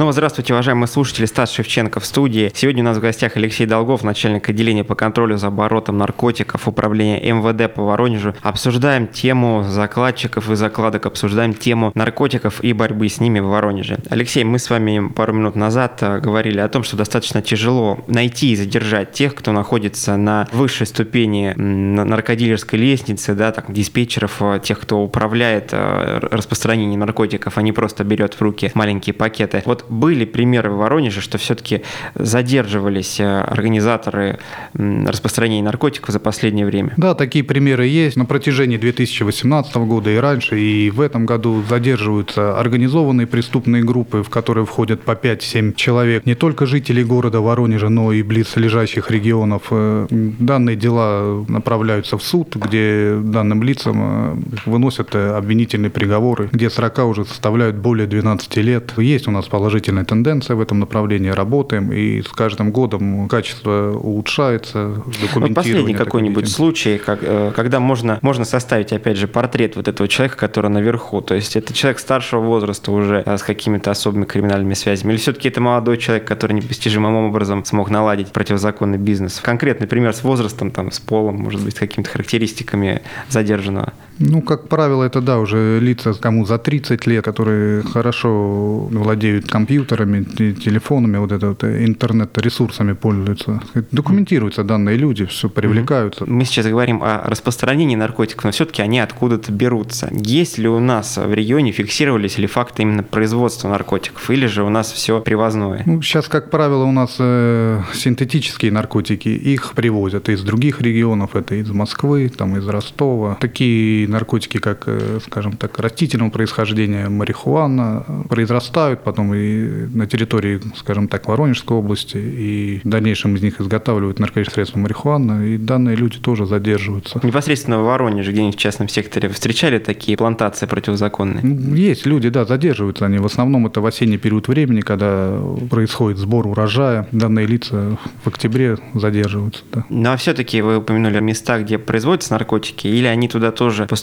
Снова 0.00 0.14
здравствуйте, 0.14 0.54
уважаемые 0.54 0.88
слушатели. 0.88 1.26
Стас 1.26 1.52
Шевченко 1.52 2.00
в 2.00 2.06
студии. 2.06 2.50
Сегодня 2.54 2.82
у 2.82 2.86
нас 2.86 2.96
в 2.96 3.00
гостях 3.00 3.36
Алексей 3.36 3.66
Долгов, 3.66 4.02
начальник 4.02 4.48
отделения 4.48 4.82
по 4.82 4.94
контролю 4.94 5.36
за 5.36 5.48
оборотом 5.48 5.98
наркотиков 5.98 6.66
Управления 6.66 7.20
МВД 7.34 7.74
по 7.74 7.82
Воронежу. 7.82 8.32
Обсуждаем 8.40 9.08
тему 9.08 9.62
закладчиков 9.68 10.48
и 10.48 10.56
закладок, 10.56 11.04
обсуждаем 11.04 11.52
тему 11.52 11.92
наркотиков 11.94 12.64
и 12.64 12.72
борьбы 12.72 13.10
с 13.10 13.20
ними 13.20 13.40
в 13.40 13.48
Воронеже. 13.48 13.98
Алексей, 14.08 14.42
мы 14.42 14.58
с 14.58 14.70
вами 14.70 15.06
пару 15.08 15.34
минут 15.34 15.54
назад 15.54 15.98
э, 16.00 16.18
говорили 16.18 16.60
о 16.60 16.68
том, 16.70 16.82
что 16.82 16.96
достаточно 16.96 17.42
тяжело 17.42 18.02
найти 18.06 18.52
и 18.52 18.56
задержать 18.56 19.12
тех, 19.12 19.34
кто 19.34 19.52
находится 19.52 20.16
на 20.16 20.48
высшей 20.50 20.86
ступени 20.86 21.52
наркодилерской 21.54 22.78
лестницы, 22.78 23.34
да, 23.34 23.52
так, 23.52 23.70
диспетчеров, 23.70 24.40
э, 24.40 24.60
тех, 24.64 24.80
кто 24.80 25.02
управляет 25.02 25.74
э, 25.74 26.20
распространением 26.22 27.00
наркотиков, 27.00 27.58
а 27.58 27.60
не 27.60 27.72
просто 27.72 28.02
берет 28.02 28.32
в 28.32 28.40
руки 28.40 28.70
маленькие 28.72 29.12
пакеты. 29.12 29.62
Вот 29.66 29.89
были 29.90 30.24
примеры 30.24 30.70
в 30.70 30.76
Воронеже, 30.76 31.20
что 31.20 31.38
все-таки 31.38 31.82
задерживались 32.14 33.20
э, 33.20 33.40
организаторы 33.40 34.38
распространения 34.74 35.64
наркотиков 35.64 36.10
за 36.10 36.20
последнее 36.20 36.64
время? 36.64 36.94
Да, 36.96 37.14
такие 37.14 37.44
примеры 37.44 37.86
есть. 37.86 38.16
На 38.16 38.24
протяжении 38.24 38.76
2018 38.76 39.76
года 39.76 40.10
и 40.10 40.16
раньше, 40.16 40.58
и 40.58 40.90
в 40.90 41.00
этом 41.00 41.26
году 41.26 41.62
задерживаются 41.68 42.58
организованные 42.58 43.26
преступные 43.26 43.82
группы, 43.82 44.22
в 44.22 44.30
которые 44.30 44.64
входят 44.64 45.02
по 45.02 45.12
5-7 45.12 45.74
человек. 45.74 46.24
Не 46.26 46.34
только 46.34 46.66
жители 46.66 47.02
города 47.02 47.40
Воронежа, 47.40 47.88
но 47.88 48.12
и 48.12 48.22
близлежащих 48.22 49.10
регионов. 49.10 49.64
Э, 49.70 50.06
данные 50.10 50.76
дела 50.76 51.44
направляются 51.48 52.16
в 52.16 52.22
суд, 52.22 52.56
где 52.56 53.18
данным 53.20 53.62
лицам 53.62 53.96
э, 53.98 54.36
выносят 54.66 55.14
обвинительные 55.14 55.90
приговоры, 55.90 56.48
где 56.52 56.70
срока 56.70 57.04
уже 57.04 57.24
составляют 57.24 57.76
более 57.76 58.06
12 58.06 58.56
лет. 58.58 58.92
Есть 58.96 59.26
у 59.28 59.30
нас 59.30 59.46
положительная 59.80 60.04
тенденция 60.04 60.56
в 60.56 60.60
этом 60.60 60.78
направлении, 60.78 61.30
работаем, 61.30 61.90
и 61.92 62.22
с 62.22 62.28
каждым 62.28 62.70
годом 62.70 63.28
качество 63.28 63.98
улучшается, 63.98 65.02
Вот 65.34 65.54
последний 65.54 65.94
какой-нибудь 65.94 66.48
случай, 66.48 66.98
как, 66.98 67.20
э, 67.22 67.52
когда 67.56 67.80
можно, 67.80 68.18
можно 68.20 68.44
составить, 68.44 68.92
опять 68.92 69.16
же, 69.16 69.26
портрет 69.26 69.76
вот 69.76 69.88
этого 69.88 70.08
человека, 70.08 70.36
который 70.36 70.70
наверху. 70.70 71.20
То 71.22 71.34
есть 71.34 71.56
это 71.56 71.72
человек 71.72 71.98
старшего 71.98 72.40
возраста 72.40 72.92
уже 72.92 73.22
а, 73.24 73.38
с 73.38 73.42
какими-то 73.42 73.90
особыми 73.90 74.24
криминальными 74.24 74.74
связями. 74.74 75.12
Или 75.12 75.18
все-таки 75.18 75.48
это 75.48 75.60
молодой 75.60 75.96
человек, 75.96 76.26
который 76.26 76.52
непостижимым 76.52 77.14
образом 77.14 77.64
смог 77.64 77.90
наладить 77.90 78.28
противозаконный 78.28 78.98
бизнес. 78.98 79.40
Конкретный 79.40 79.86
пример 79.86 80.14
с 80.14 80.22
возрастом, 80.22 80.70
там, 80.70 80.90
с 80.90 81.00
полом, 81.00 81.36
может 81.36 81.64
быть, 81.64 81.76
с 81.76 81.78
какими-то 81.78 82.10
характеристиками 82.10 83.00
задержанного. 83.30 83.92
Ну, 84.20 84.42
как 84.42 84.68
правило, 84.68 85.02
это 85.04 85.22
да, 85.22 85.38
уже 85.38 85.80
лица, 85.80 86.12
кому 86.12 86.44
за 86.44 86.58
30 86.58 87.06
лет, 87.06 87.24
которые 87.24 87.82
хорошо 87.82 88.88
владеют 88.90 89.48
компьютерами, 89.48 90.24
телефонами, 90.24 91.16
вот 91.16 91.32
это 91.32 91.48
вот, 91.48 91.64
э, 91.64 91.86
интернет-ресурсами 91.86 92.92
пользуются. 92.92 93.62
Документируются 93.90 94.62
данные 94.62 94.98
люди, 94.98 95.24
все 95.24 95.48
привлекаются. 95.48 96.26
Мы 96.26 96.44
сейчас 96.44 96.66
говорим 96.66 97.02
о 97.02 97.22
распространении 97.30 97.96
наркотиков, 97.96 98.44
но 98.44 98.50
все-таки 98.50 98.82
они 98.82 99.00
откуда-то 99.00 99.52
берутся. 99.52 100.10
Есть 100.12 100.58
ли 100.58 100.68
у 100.68 100.80
нас 100.80 101.16
в 101.16 101.32
регионе, 101.32 101.72
фиксировались 101.72 102.36
ли 102.36 102.46
факты 102.46 102.82
именно 102.82 103.02
производства 103.02 103.68
наркотиков, 103.68 104.28
или 104.30 104.46
же 104.46 104.64
у 104.64 104.68
нас 104.68 104.92
все 104.92 105.20
привозное? 105.22 105.82
Ну, 105.86 106.02
сейчас, 106.02 106.28
как 106.28 106.50
правило, 106.50 106.84
у 106.84 106.92
нас 106.92 107.16
э, 107.18 107.80
синтетические 107.94 108.70
наркотики, 108.70 109.28
их 109.28 109.72
привозят 109.72 110.28
из 110.28 110.42
других 110.42 110.82
регионов, 110.82 111.36
это 111.36 111.54
из 111.54 111.70
Москвы, 111.70 112.28
там, 112.28 112.58
из 112.58 112.68
Ростова. 112.68 113.38
Такие 113.40 114.09
наркотики, 114.10 114.58
как, 114.58 114.84
э, 114.86 115.18
скажем 115.24 115.56
так, 115.56 115.78
растительного 115.78 116.30
происхождения, 116.30 117.08
марихуана, 117.08 118.04
произрастают 118.28 119.02
потом 119.02 119.34
и 119.34 119.86
на 119.94 120.06
территории, 120.06 120.60
скажем 120.76 121.08
так, 121.08 121.28
Воронежской 121.28 121.76
области, 121.76 122.16
и 122.16 122.80
в 122.84 122.88
дальнейшем 122.88 123.36
из 123.36 123.42
них 123.42 123.60
изготавливают 123.60 124.18
наркотические 124.18 124.54
средства 124.54 124.78
марихуана, 124.78 125.46
и 125.46 125.56
данные 125.56 125.96
люди 125.96 126.18
тоже 126.18 126.46
задерживаются. 126.46 127.20
Непосредственно 127.22 127.80
в 127.80 127.84
Воронеже, 127.84 128.32
где-нибудь 128.32 128.56
в 128.56 128.58
частном 128.58 128.88
секторе, 128.88 129.28
встречали 129.28 129.78
такие 129.78 130.16
плантации 130.16 130.66
противозаконные? 130.66 131.42
Есть 131.76 132.06
люди, 132.06 132.28
да, 132.28 132.44
задерживаются 132.44 133.06
они. 133.06 133.18
В 133.18 133.26
основном 133.26 133.66
это 133.66 133.80
в 133.80 133.86
осенний 133.86 134.18
период 134.18 134.48
времени, 134.48 134.80
когда 134.80 135.38
происходит 135.70 136.18
сбор 136.18 136.46
урожая. 136.46 137.06
Данные 137.12 137.46
лица 137.46 137.96
в 138.24 138.28
октябре 138.28 138.78
задерживаются. 138.94 139.62
Да. 139.72 139.84
Ну 139.88 140.10
а 140.12 140.16
все-таки 140.16 140.60
вы 140.62 140.78
упомянули 140.78 141.20
места, 141.20 141.60
где 141.60 141.78
производятся 141.78 142.32
наркотики, 142.32 142.86
или 142.86 143.06
они 143.06 143.28
туда 143.28 143.52
тоже 143.52 143.86
поступают, 143.86 143.99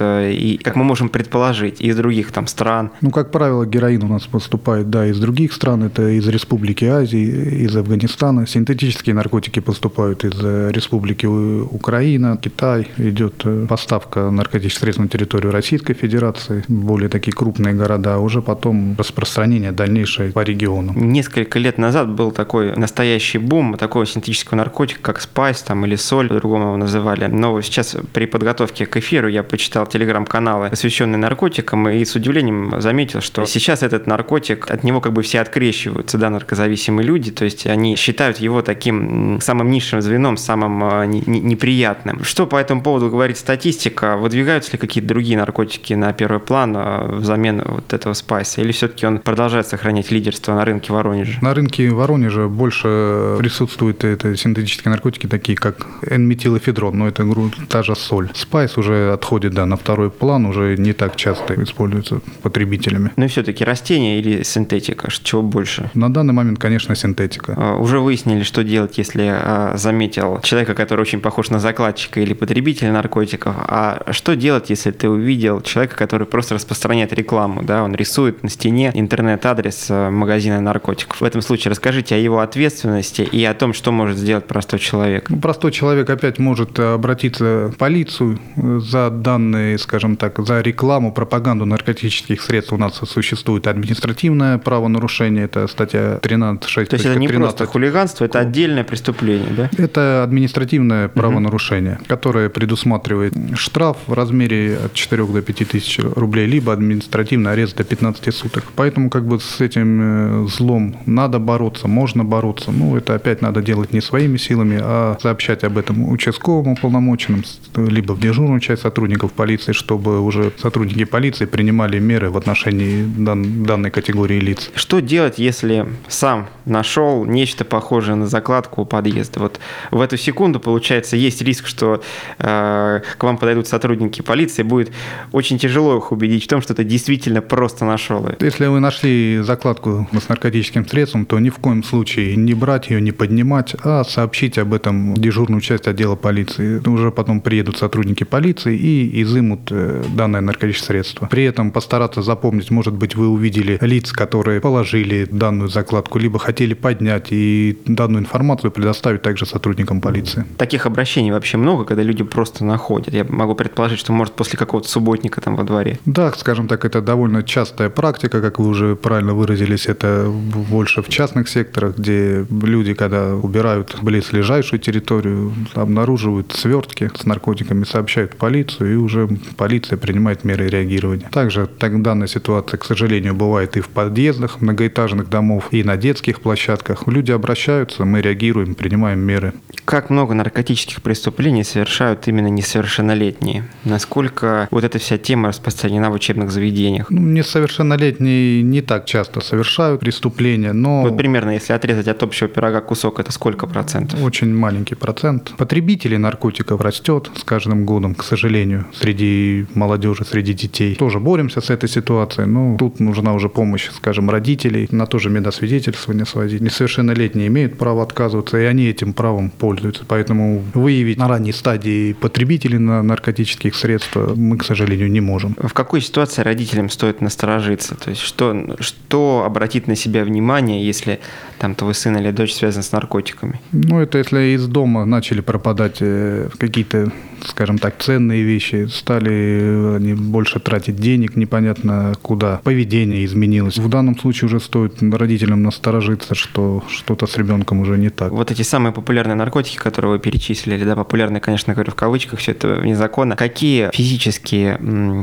э, 0.00 0.32
и, 0.32 0.58
как 0.58 0.76
мы 0.76 0.84
можем 0.84 1.08
предположить, 1.08 1.80
из 1.80 1.96
других 1.96 2.32
там 2.32 2.46
стран? 2.46 2.90
Ну, 3.00 3.10
как 3.10 3.30
правило, 3.30 3.64
героин 3.64 4.02
у 4.04 4.08
нас 4.08 4.26
поступает, 4.26 4.90
да, 4.90 5.06
из 5.06 5.18
других 5.18 5.52
стран, 5.52 5.84
это 5.84 6.08
из 6.08 6.26
Республики 6.28 6.84
Азии, 6.84 7.64
из 7.64 7.76
Афганистана. 7.76 8.46
Синтетические 8.46 9.14
наркотики 9.14 9.60
поступают 9.60 10.24
из 10.24 10.38
э, 10.42 10.70
Республики 10.72 11.26
Украина, 11.26 12.36
Китай. 12.36 12.88
Идет 12.98 13.42
э, 13.44 13.66
поставка 13.68 14.30
наркотических 14.30 14.80
средств 14.80 15.02
на 15.02 15.08
территорию 15.08 15.52
Российской 15.52 15.94
Федерации, 15.94 16.64
более 16.68 17.08
такие 17.08 17.32
крупные 17.32 17.74
города, 17.74 18.14
а 18.14 18.18
уже 18.18 18.42
потом 18.42 18.94
распространение 18.98 19.72
дальнейшее 19.72 20.32
по 20.32 20.40
региону. 20.40 20.92
Несколько 20.94 21.58
лет 21.58 21.78
назад 21.78 22.10
был 22.10 22.30
такой 22.30 22.76
настоящий 22.76 23.38
бум 23.38 23.76
такого 23.76 24.06
синтетического 24.06 24.56
наркотика, 24.56 25.00
как 25.02 25.20
спайс 25.20 25.62
там, 25.62 25.84
или 25.84 25.96
соль, 25.96 26.28
по-другому 26.28 26.64
его 26.64 26.76
называли. 26.76 27.26
Но 27.26 27.60
сейчас 27.60 27.96
при 28.12 28.26
подготовке 28.26 28.86
к 28.86 28.96
эфиру 28.96 29.27
я 29.28 29.42
почитал 29.42 29.86
телеграм-каналы, 29.86 30.70
посвященные 30.70 31.18
наркотикам, 31.18 31.88
и 31.88 32.04
с 32.04 32.14
удивлением 32.14 32.80
заметил, 32.80 33.20
что 33.20 33.44
сейчас 33.46 33.82
этот 33.82 34.06
наркотик, 34.06 34.70
от 34.70 34.84
него 34.84 35.00
как 35.00 35.12
бы 35.12 35.22
все 35.22 35.40
открещиваются, 35.40 36.18
да, 36.18 36.30
наркозависимые 36.30 37.06
люди, 37.06 37.30
то 37.30 37.44
есть 37.44 37.66
они 37.66 37.96
считают 37.96 38.38
его 38.38 38.62
таким 38.62 39.40
самым 39.40 39.70
низшим 39.70 40.00
звеном, 40.02 40.36
самым 40.36 40.84
а, 40.84 41.06
неприятным. 41.06 42.24
Что 42.24 42.46
по 42.46 42.56
этому 42.56 42.82
поводу 42.82 43.10
говорит 43.10 43.38
статистика? 43.38 44.16
Выдвигаются 44.16 44.72
ли 44.72 44.78
какие-то 44.78 45.08
другие 45.08 45.38
наркотики 45.38 45.94
на 45.94 46.12
первый 46.12 46.40
план 46.40 46.74
а, 46.76 47.16
взамен 47.16 47.62
вот 47.64 47.92
этого 47.92 48.14
спайса? 48.14 48.60
Или 48.60 48.72
все-таки 48.72 49.06
он 49.06 49.18
продолжает 49.18 49.66
сохранять 49.66 50.10
лидерство 50.10 50.54
на 50.54 50.64
рынке 50.64 50.92
Воронежа? 50.92 51.38
На 51.42 51.54
рынке 51.54 51.90
Воронежа 51.90 52.48
больше 52.48 53.36
присутствуют 53.38 54.04
это 54.04 54.36
синтетические 54.36 54.90
наркотики, 54.90 55.26
такие 55.26 55.56
как 55.56 55.86
N-метилэфедрон, 56.02 56.98
но 56.98 57.08
это 57.08 57.26
та 57.68 57.82
же 57.82 57.94
соль. 57.94 58.30
Спайс 58.34 58.76
уже 58.76 59.12
отходит 59.18 59.52
да, 59.52 59.66
на 59.66 59.76
второй 59.76 60.10
план, 60.10 60.46
уже 60.46 60.76
не 60.78 60.92
так 60.92 61.16
часто 61.16 61.60
используется 61.62 62.20
потребителями. 62.42 63.10
Но 63.16 63.26
все-таки 63.26 63.64
растения 63.64 64.18
или 64.20 64.42
синтетика? 64.44 65.08
Чего 65.22 65.42
больше? 65.42 65.90
На 65.94 66.12
данный 66.12 66.32
момент, 66.32 66.58
конечно, 66.58 66.94
синтетика. 66.94 67.54
А, 67.56 67.76
уже 67.76 67.98
выяснили, 67.98 68.44
что 68.44 68.62
делать, 68.62 68.96
если 68.96 69.26
а, 69.28 69.72
заметил 69.76 70.40
человека, 70.42 70.74
который 70.74 71.00
очень 71.00 71.20
похож 71.20 71.50
на 71.50 71.58
закладчика 71.58 72.20
или 72.20 72.32
потребителя 72.32 72.92
наркотиков. 72.92 73.54
А 73.58 74.12
что 74.12 74.36
делать, 74.36 74.70
если 74.70 74.92
ты 74.92 75.08
увидел 75.08 75.60
человека, 75.60 75.96
который 75.96 76.26
просто 76.26 76.54
распространяет 76.54 77.12
рекламу, 77.12 77.62
да, 77.62 77.82
он 77.82 77.94
рисует 77.94 78.42
на 78.42 78.48
стене 78.48 78.92
интернет-адрес 78.94 79.86
а, 79.90 80.10
магазина 80.10 80.60
наркотиков. 80.60 81.20
В 81.20 81.24
этом 81.24 81.42
случае 81.42 81.70
расскажите 81.70 82.14
о 82.14 82.18
его 82.18 82.38
ответственности 82.38 83.22
и 83.22 83.44
о 83.44 83.54
том, 83.54 83.74
что 83.74 83.90
может 83.90 84.16
сделать 84.16 84.46
простой 84.46 84.78
человек. 84.78 85.28
Ну, 85.28 85.38
простой 85.38 85.72
человек 85.72 86.08
опять 86.08 86.38
может 86.38 86.78
обратиться 86.78 87.72
в 87.74 87.76
полицию 87.76 88.38
за 88.56 89.07
данные, 89.10 89.78
скажем 89.78 90.16
так, 90.16 90.38
за 90.44 90.60
рекламу, 90.60 91.12
пропаганду 91.12 91.64
наркотических 91.64 92.40
средств 92.42 92.72
у 92.72 92.76
нас 92.76 93.00
существует 93.06 93.66
административное 93.66 94.58
правонарушение, 94.58 95.44
это 95.44 95.66
статья 95.66 96.18
13.6. 96.22 96.86
То 96.86 96.94
есть 96.94 97.06
это 97.06 97.18
не 97.18 97.28
13. 97.28 97.36
просто 97.36 97.66
хулиганство, 97.66 98.24
это 98.24 98.40
отдельное 98.40 98.84
преступление, 98.84 99.50
да? 99.56 99.70
Это 99.76 100.22
административное 100.22 101.08
правонарушение, 101.08 101.94
угу. 101.94 102.04
которое 102.08 102.48
предусматривает 102.48 103.34
штраф 103.54 103.96
в 104.06 104.12
размере 104.12 104.78
от 104.84 104.94
4 104.94 105.24
до 105.26 105.42
5 105.42 105.68
тысяч 105.68 105.98
рублей, 105.98 106.46
либо 106.46 106.72
административный 106.72 107.52
арест 107.52 107.76
до 107.76 107.84
15 107.84 108.34
суток. 108.34 108.64
Поэтому 108.76 109.10
как 109.10 109.26
бы 109.26 109.40
с 109.40 109.60
этим 109.60 110.44
э, 110.44 110.48
злом 110.48 110.96
надо 111.06 111.38
бороться, 111.38 111.88
можно 111.88 112.24
бороться. 112.24 112.70
Ну, 112.70 112.96
это 112.96 113.14
опять 113.14 113.42
надо 113.42 113.62
делать 113.62 113.92
не 113.92 114.00
своими 114.00 114.36
силами, 114.36 114.78
а 114.80 115.16
сообщать 115.20 115.64
об 115.64 115.78
этом 115.78 116.10
участковому 116.10 116.76
полномоченным, 116.76 117.44
либо 117.76 118.12
в 118.12 118.20
дежурную 118.20 118.60
часть 118.60 118.84
сотрудников 118.98 119.32
полиции, 119.32 119.70
чтобы 119.70 120.20
уже 120.20 120.52
сотрудники 120.56 121.04
полиции 121.04 121.44
принимали 121.44 122.00
меры 122.00 122.30
в 122.30 122.36
отношении 122.36 123.04
дан, 123.04 123.62
данной 123.62 123.92
категории 123.92 124.40
лиц. 124.40 124.72
Что 124.74 124.98
делать, 124.98 125.38
если 125.38 125.86
сам 126.08 126.48
нашел 126.64 127.24
нечто 127.24 127.64
похожее 127.64 128.16
на 128.16 128.26
закладку 128.26 128.82
у 128.82 128.84
подъезда? 128.84 129.38
Вот 129.38 129.60
в 129.92 130.00
эту 130.00 130.16
секунду, 130.16 130.58
получается, 130.58 131.14
есть 131.14 131.42
риск, 131.42 131.68
что 131.68 132.02
э, 132.40 133.00
к 133.16 133.22
вам 133.22 133.38
подойдут 133.38 133.68
сотрудники 133.68 134.20
полиции, 134.20 134.64
будет 134.64 134.90
очень 135.30 135.60
тяжело 135.60 135.96
их 135.98 136.10
убедить 136.10 136.46
в 136.46 136.48
том, 136.48 136.60
что 136.60 136.74
ты 136.74 136.82
действительно 136.82 137.40
просто 137.40 137.84
нашел. 137.84 138.28
Если 138.40 138.66
вы 138.66 138.80
нашли 138.80 139.38
закладку 139.42 140.08
с 140.12 140.28
наркотическим 140.28 140.88
средством, 140.88 141.24
то 141.24 141.38
ни 141.38 141.50
в 141.50 141.58
коем 141.58 141.84
случае 141.84 142.34
не 142.34 142.54
брать 142.54 142.90
ее, 142.90 143.00
не 143.00 143.12
поднимать, 143.12 143.76
а 143.84 144.02
сообщить 144.02 144.58
об 144.58 144.74
этом 144.74 145.14
дежурную 145.14 145.60
часть 145.60 145.86
отдела 145.86 146.16
полиции. 146.16 146.82
Уже 146.88 147.12
потом 147.12 147.40
приедут 147.40 147.78
сотрудники 147.78 148.24
полиции 148.24 148.87
и 148.87 148.87
изымут 148.88 149.68
э, 149.70 150.04
данное 150.14 150.40
наркотическое 150.40 150.88
средство. 150.88 151.26
При 151.26 151.44
этом 151.44 151.70
постараться 151.70 152.22
запомнить, 152.22 152.70
может 152.70 152.94
быть, 152.94 153.14
вы 153.14 153.28
увидели 153.28 153.78
лиц, 153.80 154.12
которые 154.12 154.60
положили 154.60 155.26
данную 155.30 155.68
закладку, 155.68 156.18
либо 156.18 156.38
хотели 156.38 156.74
поднять 156.74 157.28
и 157.30 157.78
данную 157.86 158.22
информацию 158.22 158.70
предоставить 158.70 159.22
также 159.22 159.46
сотрудникам 159.46 160.00
полиции. 160.00 160.44
Таких 160.56 160.86
обращений 160.86 161.30
вообще 161.30 161.58
много, 161.58 161.84
когда 161.84 162.02
люди 162.02 162.24
просто 162.24 162.64
находят. 162.64 163.12
Я 163.14 163.24
могу 163.24 163.54
предположить, 163.54 163.98
что 163.98 164.12
может 164.12 164.34
после 164.34 164.58
какого-то 164.58 164.88
субботника 164.88 165.40
там 165.40 165.56
во 165.56 165.64
дворе. 165.64 165.98
Да, 166.06 166.32
скажем 166.32 166.68
так, 166.68 166.84
это 166.84 167.02
довольно 167.02 167.42
частая 167.42 167.90
практика, 167.90 168.40
как 168.40 168.58
вы 168.58 168.68
уже 168.68 168.96
правильно 168.96 169.34
выразились, 169.34 169.86
это 169.86 170.30
больше 170.70 171.02
в 171.02 171.08
частных 171.08 171.48
секторах, 171.48 171.98
где 171.98 172.46
люди, 172.62 172.94
когда 172.94 173.34
убирают 173.34 173.96
близлежащую 174.02 174.80
территорию, 174.80 175.52
обнаруживают 175.74 176.52
свертки 176.52 177.10
с 177.14 177.24
наркотиками, 177.26 177.84
сообщают 177.84 178.36
полицию, 178.36 178.77
ситуацию, 178.78 178.92
и 178.92 178.96
уже 178.96 179.28
полиция 179.56 179.98
принимает 179.98 180.44
меры 180.44 180.68
реагирования. 180.68 181.28
Также 181.30 181.66
так, 181.66 182.02
данная 182.02 182.28
ситуация, 182.28 182.78
к 182.78 182.84
сожалению, 182.84 183.34
бывает 183.34 183.76
и 183.76 183.80
в 183.80 183.88
подъездах 183.88 184.60
многоэтажных 184.60 185.28
домов, 185.28 185.68
и 185.72 185.82
на 185.84 185.96
детских 185.96 186.40
площадках. 186.40 187.06
Люди 187.06 187.32
обращаются, 187.32 188.04
мы 188.04 188.22
реагируем, 188.22 188.74
принимаем 188.74 189.20
меры. 189.20 189.52
Как 189.84 190.10
много 190.10 190.34
наркотических 190.34 191.02
преступлений 191.02 191.64
совершают 191.64 192.28
именно 192.28 192.48
несовершеннолетние? 192.48 193.64
Насколько 193.84 194.68
вот 194.70 194.84
эта 194.84 194.98
вся 194.98 195.18
тема 195.18 195.48
распространена 195.48 196.10
в 196.10 196.14
учебных 196.14 196.50
заведениях? 196.50 197.10
Ну, 197.10 197.20
несовершеннолетние 197.20 198.62
не 198.62 198.82
так 198.82 199.06
часто 199.06 199.40
совершают 199.40 200.00
преступления, 200.00 200.72
но... 200.72 201.02
Вот 201.02 201.16
примерно, 201.16 201.50
если 201.50 201.72
отрезать 201.72 202.08
от 202.08 202.22
общего 202.22 202.48
пирога 202.48 202.80
кусок, 202.80 203.20
это 203.20 203.32
сколько 203.32 203.66
процентов? 203.66 204.22
Очень 204.22 204.54
маленький 204.54 204.94
процент. 204.94 205.52
Потребителей 205.56 206.18
наркотиков 206.18 206.80
растет 206.80 207.30
с 207.34 207.44
каждым 207.44 207.86
годом, 207.86 208.14
к 208.14 208.24
сожалению, 208.24 208.67
среди 208.92 209.66
молодежи, 209.74 210.24
среди 210.24 210.54
детей. 210.54 210.94
Тоже 210.94 211.20
боремся 211.20 211.60
с 211.60 211.70
этой 211.70 211.88
ситуацией, 211.88 212.46
но 212.46 212.76
тут 212.76 213.00
нужна 213.00 213.34
уже 213.34 213.48
помощь, 213.48 213.90
скажем, 213.90 214.30
родителей, 214.30 214.88
на 214.90 215.06
то 215.06 215.18
же 215.18 215.30
медосвидетельствование 215.30 216.26
сводить. 216.26 216.60
Несовершеннолетние 216.60 217.48
имеют 217.48 217.78
право 217.78 218.02
отказываться, 218.02 218.58
и 218.58 218.64
они 218.64 218.86
этим 218.86 219.12
правом 219.12 219.50
пользуются. 219.50 220.04
Поэтому 220.06 220.62
выявить 220.74 221.18
на 221.18 221.28
ранней 221.28 221.52
стадии 221.52 222.12
потребителей 222.12 222.78
на 222.78 223.02
наркотических 223.02 223.74
средств 223.74 224.16
мы, 224.16 224.56
к 224.56 224.64
сожалению, 224.64 225.10
не 225.10 225.20
можем. 225.20 225.56
В 225.58 225.72
какой 225.72 226.00
ситуации 226.00 226.42
родителям 226.42 226.90
стоит 226.90 227.20
насторожиться? 227.20 227.94
То 227.94 228.10
есть 228.10 228.22
что, 228.22 228.76
что 228.80 229.44
обратить 229.46 229.86
на 229.86 229.96
себя 229.96 230.24
внимание, 230.24 230.84
если 230.84 231.20
там 231.58 231.74
твой 231.74 231.94
сын 231.94 232.16
или 232.16 232.30
дочь 232.30 232.54
связан 232.54 232.82
с 232.82 232.92
наркотиками? 232.92 233.60
Ну, 233.72 234.00
это 234.00 234.18
если 234.18 234.54
из 234.54 234.66
дома 234.66 235.04
начали 235.04 235.40
пропадать 235.40 235.98
э, 236.00 236.48
какие-то 236.58 237.12
скажем 237.46 237.78
так, 237.78 237.98
ценные 237.98 238.42
вещи, 238.42 238.86
стали 238.90 239.96
они 239.96 240.14
больше 240.14 240.60
тратить 240.60 240.96
денег 240.96 241.36
непонятно 241.36 242.14
куда, 242.22 242.60
поведение 242.64 243.24
изменилось. 243.24 243.78
В 243.78 243.88
данном 243.88 244.18
случае 244.18 244.46
уже 244.46 244.60
стоит 244.60 245.02
родителям 245.02 245.62
насторожиться, 245.62 246.34
что 246.34 246.82
что-то 246.88 247.26
с 247.26 247.36
ребенком 247.36 247.80
уже 247.80 247.98
не 247.98 248.10
так. 248.10 248.32
Вот 248.32 248.50
эти 248.50 248.62
самые 248.62 248.92
популярные 248.92 249.34
наркотики, 249.34 249.76
которые 249.76 250.12
вы 250.12 250.18
перечислили, 250.18 250.82
да, 250.84 250.96
популярные, 250.96 251.40
конечно, 251.40 251.74
говорю 251.74 251.92
в 251.92 251.94
кавычках, 251.94 252.38
все 252.40 252.52
это 252.52 252.80
незаконно. 252.84 253.36
Какие 253.36 253.90
физические 253.92 254.76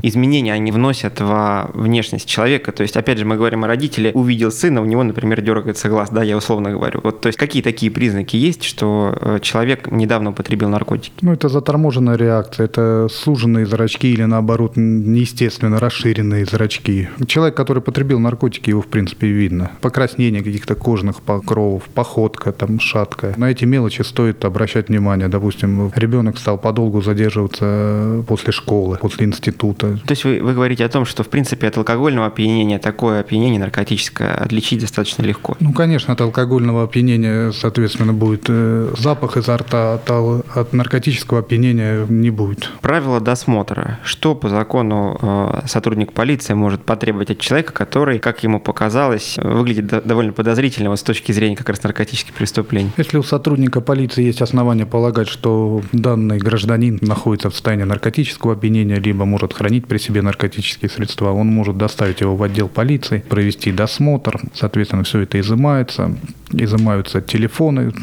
изменения 0.03 0.53
они 0.53 0.71
вносят 0.71 1.19
во 1.21 1.69
внешность 1.73 2.27
человека? 2.27 2.71
То 2.71 2.83
есть, 2.83 2.97
опять 2.97 3.17
же, 3.17 3.25
мы 3.25 3.35
говорим 3.35 3.63
о 3.63 3.67
родителе, 3.67 4.11
увидел 4.13 4.51
сына, 4.51 4.81
у 4.81 4.85
него, 4.85 5.03
например, 5.03 5.41
дергается 5.41 5.89
глаз, 5.89 6.09
да, 6.09 6.23
я 6.23 6.37
условно 6.37 6.71
говорю. 6.71 7.01
Вот, 7.03 7.21
то 7.21 7.27
есть, 7.27 7.37
какие 7.37 7.61
такие 7.61 7.91
признаки 7.91 8.35
есть, 8.35 8.63
что 8.63 9.17
э, 9.19 9.39
человек 9.41 9.91
недавно 9.91 10.29
употребил 10.31 10.69
наркотики? 10.69 11.13
Ну, 11.21 11.33
это 11.33 11.49
заторможенное 11.49 12.04
заторможенная 12.05 12.15
реакция, 12.15 12.65
это 12.65 13.07
суженные 13.09 13.65
зрачки 13.65 14.13
или 14.13 14.23
наоборот 14.23 14.73
неестественно 14.75 15.79
расширенные 15.79 16.45
зрачки. 16.45 17.09
Человек, 17.27 17.55
который 17.55 17.81
потребил 17.81 18.19
наркотики, 18.19 18.69
его 18.69 18.81
в 18.81 18.87
принципе 18.87 19.27
видно. 19.27 19.71
Покраснение 19.81 20.43
каких-то 20.43 20.75
кожных 20.75 21.21
покровов, 21.21 21.83
походка 21.93 22.51
там 22.51 22.79
шаткая. 22.79 23.33
На 23.37 23.51
эти 23.51 23.65
мелочи 23.65 24.01
стоит 24.03 24.45
обращать 24.45 24.89
внимание. 24.89 25.27
Допустим, 25.27 25.91
ребенок 25.95 26.37
стал 26.37 26.57
подолгу 26.57 27.01
задерживаться 27.01 28.23
после 28.27 28.51
школы, 28.51 28.97
после 29.01 29.25
института. 29.25 29.99
То 30.05 30.11
есть 30.11 30.25
вы, 30.25 30.41
вы 30.41 30.53
говорите 30.53 30.85
о 30.85 30.89
том, 30.89 31.05
что 31.05 31.23
в 31.23 31.27
принципе 31.27 31.67
от 31.67 31.77
алкогольного 31.77 32.27
опьянения 32.27 32.79
такое 32.79 33.21
опьянение 33.21 33.59
наркотическое 33.59 34.35
отличить 34.35 34.81
достаточно 34.81 35.23
легко? 35.23 35.55
Ну, 35.59 35.73
конечно, 35.73 36.13
от 36.13 36.21
алкогольного 36.21 36.83
опьянения, 36.83 37.51
соответственно, 37.51 38.13
будет 38.13 38.45
э, 38.47 38.93
запах 38.97 39.37
изо 39.37 39.57
рта, 39.57 39.95
от, 39.95 40.09
от 40.09 40.73
наркотического 40.73 41.39
опьянения 41.39 41.94
не 42.09 42.29
будет. 42.29 42.69
Правила 42.81 43.19
досмотра. 43.19 43.99
Что 44.03 44.35
по 44.35 44.49
закону 44.49 45.17
э, 45.21 45.61
сотрудник 45.67 46.13
полиции 46.13 46.53
может 46.53 46.83
потребовать 46.83 47.31
от 47.31 47.39
человека, 47.39 47.73
который, 47.73 48.19
как 48.19 48.43
ему 48.43 48.59
показалось, 48.59 49.37
выглядит 49.37 50.05
довольно 50.05 50.33
подозрительно 50.33 50.95
с 50.95 51.03
точки 51.03 51.31
зрения 51.31 51.55
как 51.55 51.69
раз 51.69 51.83
наркотических 51.83 52.33
преступлений? 52.33 52.91
Если 52.97 53.17
у 53.17 53.23
сотрудника 53.23 53.81
полиции 53.81 54.23
есть 54.23 54.41
основания 54.41 54.85
полагать, 54.85 55.27
что 55.27 55.81
данный 55.91 56.37
гражданин 56.37 56.99
находится 57.01 57.49
в 57.49 57.53
состоянии 57.53 57.83
наркотического 57.83 58.53
опьянения, 58.53 58.95
либо 58.95 59.25
может 59.25 59.53
хранить 59.53 59.87
при 59.87 59.97
себе 59.97 60.21
наркотические 60.21 60.89
средства, 60.89 61.31
он 61.31 61.47
может 61.47 61.77
доставить 61.77 62.21
его 62.21 62.35
в 62.35 62.43
отдел 62.43 62.67
полиции, 62.67 63.23
провести 63.27 63.71
досмотр, 63.71 64.39
соответственно, 64.53 65.03
все 65.03 65.21
это 65.21 65.39
изымается, 65.39 66.15
изымаются 66.51 67.21
телефоны, 67.21 67.93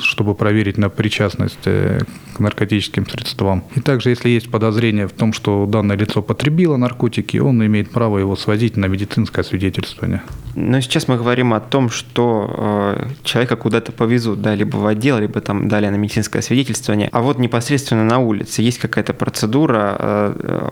чтобы 0.00 0.34
проверить 0.34 0.78
на 0.78 0.88
причастность 0.88 1.66
э, 1.66 2.00
к 2.40 2.42
наркотическим 2.42 3.06
средствам. 3.06 3.64
И 3.76 3.80
также, 3.80 4.08
если 4.08 4.30
есть 4.30 4.50
подозрение 4.50 5.06
в 5.06 5.12
том, 5.12 5.34
что 5.34 5.66
данное 5.66 5.96
лицо 5.96 6.22
потребило 6.22 6.78
наркотики, 6.78 7.36
он 7.36 7.64
имеет 7.66 7.90
право 7.90 8.16
его 8.16 8.34
свозить 8.34 8.78
на 8.78 8.86
медицинское 8.86 9.44
свидетельствование. 9.44 10.22
Но 10.54 10.80
сейчас 10.80 11.06
мы 11.06 11.16
говорим 11.16 11.54
о 11.54 11.60
том, 11.60 11.90
что 11.90 12.96
э, 12.96 13.08
человека 13.22 13.56
куда-то 13.56 13.92
повезут, 13.92 14.42
да, 14.42 14.54
либо 14.54 14.76
в 14.76 14.86
отдел, 14.86 15.18
либо 15.18 15.40
там 15.40 15.68
далее 15.68 15.90
на 15.90 15.96
медицинское 15.96 16.42
свидетельствование. 16.42 17.08
А 17.12 17.20
вот 17.20 17.38
непосредственно 17.38 18.04
на 18.04 18.18
улице 18.18 18.62
есть 18.62 18.78
какая-то 18.78 19.14
процедура 19.14 19.96
э, 19.98 20.34
э, 20.38 20.68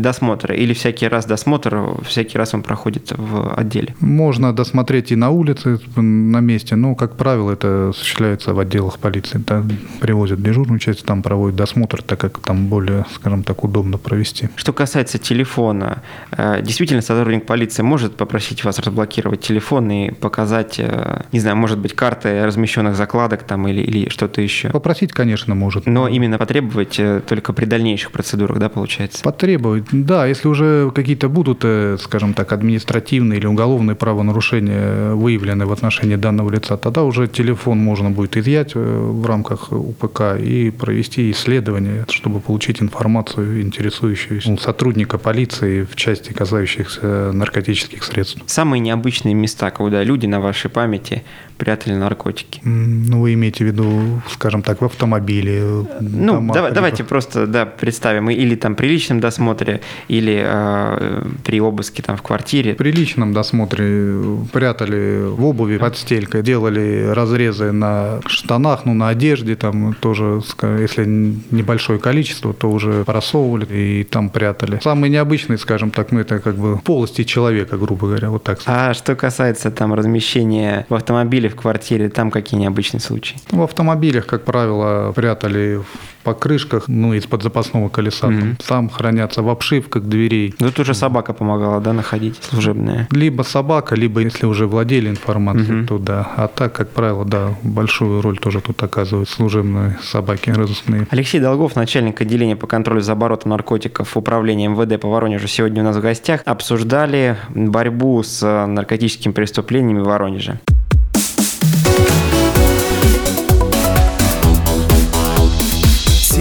досмотра 0.00 0.54
или 0.54 0.72
всякий 0.72 1.08
раз 1.08 1.26
досмотр, 1.26 2.00
всякий 2.06 2.38
раз 2.38 2.54
он 2.54 2.62
проходит 2.62 3.12
в 3.16 3.54
отделе? 3.54 3.94
Можно 4.00 4.52
досмотреть 4.52 5.12
и 5.12 5.16
на 5.16 5.30
улице, 5.30 5.78
на 5.96 6.40
месте, 6.40 6.76
но, 6.76 6.94
как 6.94 7.16
правило, 7.16 7.52
это 7.52 7.90
осуществляется 7.90 8.54
в 8.54 8.58
отделах 8.58 8.98
полиции. 8.98 9.38
Там 9.38 9.68
привозят 10.00 10.42
дежурную 10.42 10.78
часть, 10.78 10.91
там 10.98 11.22
проводят 11.22 11.56
досмотр, 11.56 12.02
так 12.02 12.20
как 12.20 12.38
там 12.40 12.66
более, 12.66 13.04
скажем 13.14 13.42
так, 13.42 13.64
удобно 13.64 13.98
провести. 13.98 14.48
Что 14.56 14.72
касается 14.72 15.18
телефона, 15.18 16.02
э, 16.30 16.60
действительно 16.62 17.02
сотрудник 17.02 17.46
полиции 17.46 17.82
может 17.82 18.16
попросить 18.16 18.64
вас 18.64 18.78
разблокировать 18.78 19.40
телефон 19.40 19.90
и 19.90 20.10
показать, 20.10 20.76
э, 20.78 21.22
не 21.32 21.40
знаю, 21.40 21.56
может 21.56 21.78
быть, 21.78 21.94
карты 21.94 22.44
размещенных 22.44 22.96
закладок 22.96 23.42
там 23.44 23.68
или, 23.68 23.80
или 23.80 24.08
что-то 24.08 24.40
еще. 24.40 24.70
Попросить, 24.70 25.12
конечно, 25.12 25.54
может. 25.54 25.86
Но 25.86 26.08
именно 26.08 26.38
потребовать 26.38 26.98
э, 26.98 27.20
только 27.26 27.52
при 27.52 27.64
дальнейших 27.64 28.10
процедурах, 28.10 28.58
да, 28.58 28.68
получается? 28.68 29.22
Потребовать, 29.22 29.84
да. 29.92 30.26
Если 30.26 30.48
уже 30.48 30.90
какие-то 30.94 31.28
будут, 31.28 31.64
скажем 32.00 32.34
так, 32.34 32.52
административные 32.52 33.38
или 33.38 33.46
уголовные 33.46 33.94
правонарушения 33.94 35.12
выявлены 35.12 35.66
в 35.66 35.72
отношении 35.72 36.16
данного 36.16 36.50
лица, 36.50 36.76
тогда 36.76 37.02
уже 37.02 37.28
телефон 37.28 37.78
можно 37.78 38.10
будет 38.10 38.36
изъять 38.36 38.74
в 38.74 39.26
рамках 39.26 39.72
УПК 39.72 40.36
и 40.38 40.70
провести 40.82 41.30
исследование, 41.30 42.04
чтобы 42.08 42.40
получить 42.40 42.82
информацию, 42.82 43.62
интересующуюся 43.62 44.50
у 44.50 44.58
сотрудника 44.58 45.16
полиции 45.16 45.84
в 45.84 45.94
части 45.94 46.32
касающихся 46.32 47.30
наркотических 47.32 48.02
средств. 48.02 48.42
Самые 48.46 48.80
необычные 48.80 49.32
места, 49.32 49.70
куда 49.70 50.02
люди 50.02 50.26
на 50.26 50.40
вашей 50.40 50.70
памяти 50.70 51.22
прятали 51.56 51.94
наркотики? 51.94 52.60
Ну, 52.64 53.20
вы 53.20 53.34
имеете 53.34 53.62
в 53.62 53.68
виду, 53.68 54.20
скажем 54.28 54.62
так, 54.62 54.80
в 54.80 54.84
автомобиле? 54.84 55.62
Ну, 56.00 56.32
домах, 56.34 56.54
давай, 56.54 56.72
давайте 56.72 57.04
просто 57.04 57.46
да, 57.46 57.64
представим. 57.64 58.28
Или 58.30 58.56
там 58.56 58.74
при 58.74 58.88
личном 58.88 59.20
досмотре, 59.20 59.80
или 60.08 60.42
э, 60.44 61.24
при 61.44 61.60
обыске 61.60 62.02
там 62.02 62.16
в 62.16 62.22
квартире. 62.22 62.74
При 62.74 62.90
личном 62.90 63.32
досмотре 63.32 64.14
прятали 64.52 65.22
в 65.28 65.44
обуви 65.44 65.78
под 65.78 65.96
стелькой, 65.96 66.42
делали 66.42 67.12
разрезы 67.12 67.70
на 67.70 68.20
штанах, 68.26 68.84
ну, 68.84 68.94
на 68.94 69.10
одежде, 69.10 69.54
там 69.54 69.94
тоже, 69.94 70.40
если 70.66 71.04
небольшое 71.06 71.98
количество, 71.98 72.52
то 72.52 72.70
уже 72.70 73.04
просовывали 73.04 73.66
и 73.72 74.04
там 74.04 74.30
прятали. 74.30 74.80
Самые 74.82 75.10
необычные, 75.10 75.58
скажем 75.58 75.90
так, 75.90 76.12
ну, 76.12 76.20
это 76.20 76.38
как 76.38 76.56
бы 76.56 76.78
полости 76.78 77.24
человека, 77.24 77.76
грубо 77.76 78.08
говоря, 78.08 78.30
вот 78.30 78.42
так. 78.42 78.60
А 78.66 78.94
что 78.94 79.14
касается 79.14 79.70
там 79.70 79.94
размещения 79.94 80.86
в 80.88 80.94
автомобиле 80.94 81.48
в 81.48 81.56
квартире, 81.56 82.08
там 82.08 82.30
какие 82.30 82.60
необычные 82.60 83.00
случаи? 83.00 83.36
В 83.50 83.62
автомобилях, 83.62 84.26
как 84.26 84.44
правило, 84.44 85.12
прятали 85.12 85.76
в 85.76 86.11
покрышках, 86.22 86.88
ну, 86.88 87.14
из-под 87.14 87.42
запасного 87.42 87.88
колеса. 87.88 88.28
Mm-hmm. 88.28 88.64
Там, 88.66 88.88
хранятся 88.88 89.42
в 89.42 89.48
обшивках 89.48 90.04
дверей. 90.04 90.54
Ну, 90.58 90.68
тут 90.68 90.80
уже 90.80 90.94
собака 90.94 91.32
помогала, 91.32 91.80
да, 91.80 91.92
находить 91.92 92.38
служебная? 92.42 93.08
Либо 93.10 93.42
собака, 93.42 93.94
либо, 93.94 94.20
если 94.20 94.46
уже 94.46 94.66
владели 94.66 95.08
информацией, 95.08 95.82
mm-hmm. 95.82 95.86
то 95.86 95.98
да. 95.98 96.32
А 96.36 96.48
так, 96.48 96.72
как 96.72 96.90
правило, 96.90 97.24
да, 97.24 97.54
большую 97.62 98.22
роль 98.22 98.38
тоже 98.38 98.60
тут 98.60 98.82
оказывают 98.82 99.28
служебные 99.28 99.98
собаки 100.02 100.50
разыскные. 100.50 101.06
Алексей 101.10 101.40
Долгов, 101.40 101.76
начальник 101.76 102.20
отделения 102.20 102.56
по 102.56 102.66
контролю 102.66 103.00
за 103.00 103.12
оборотом 103.12 103.50
наркотиков 103.50 104.16
Управления 104.16 104.68
МВД 104.68 105.00
по 105.00 105.08
Воронежу, 105.08 105.48
сегодня 105.48 105.82
у 105.82 105.84
нас 105.84 105.96
в 105.96 106.00
гостях. 106.00 106.42
Обсуждали 106.44 107.36
борьбу 107.50 108.22
с 108.22 108.66
наркотическими 108.66 109.32
преступлениями 109.32 110.00
в 110.00 110.04
Воронеже. 110.04 110.60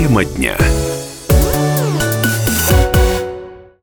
Тема 0.02 0.26
дня. 0.26 0.58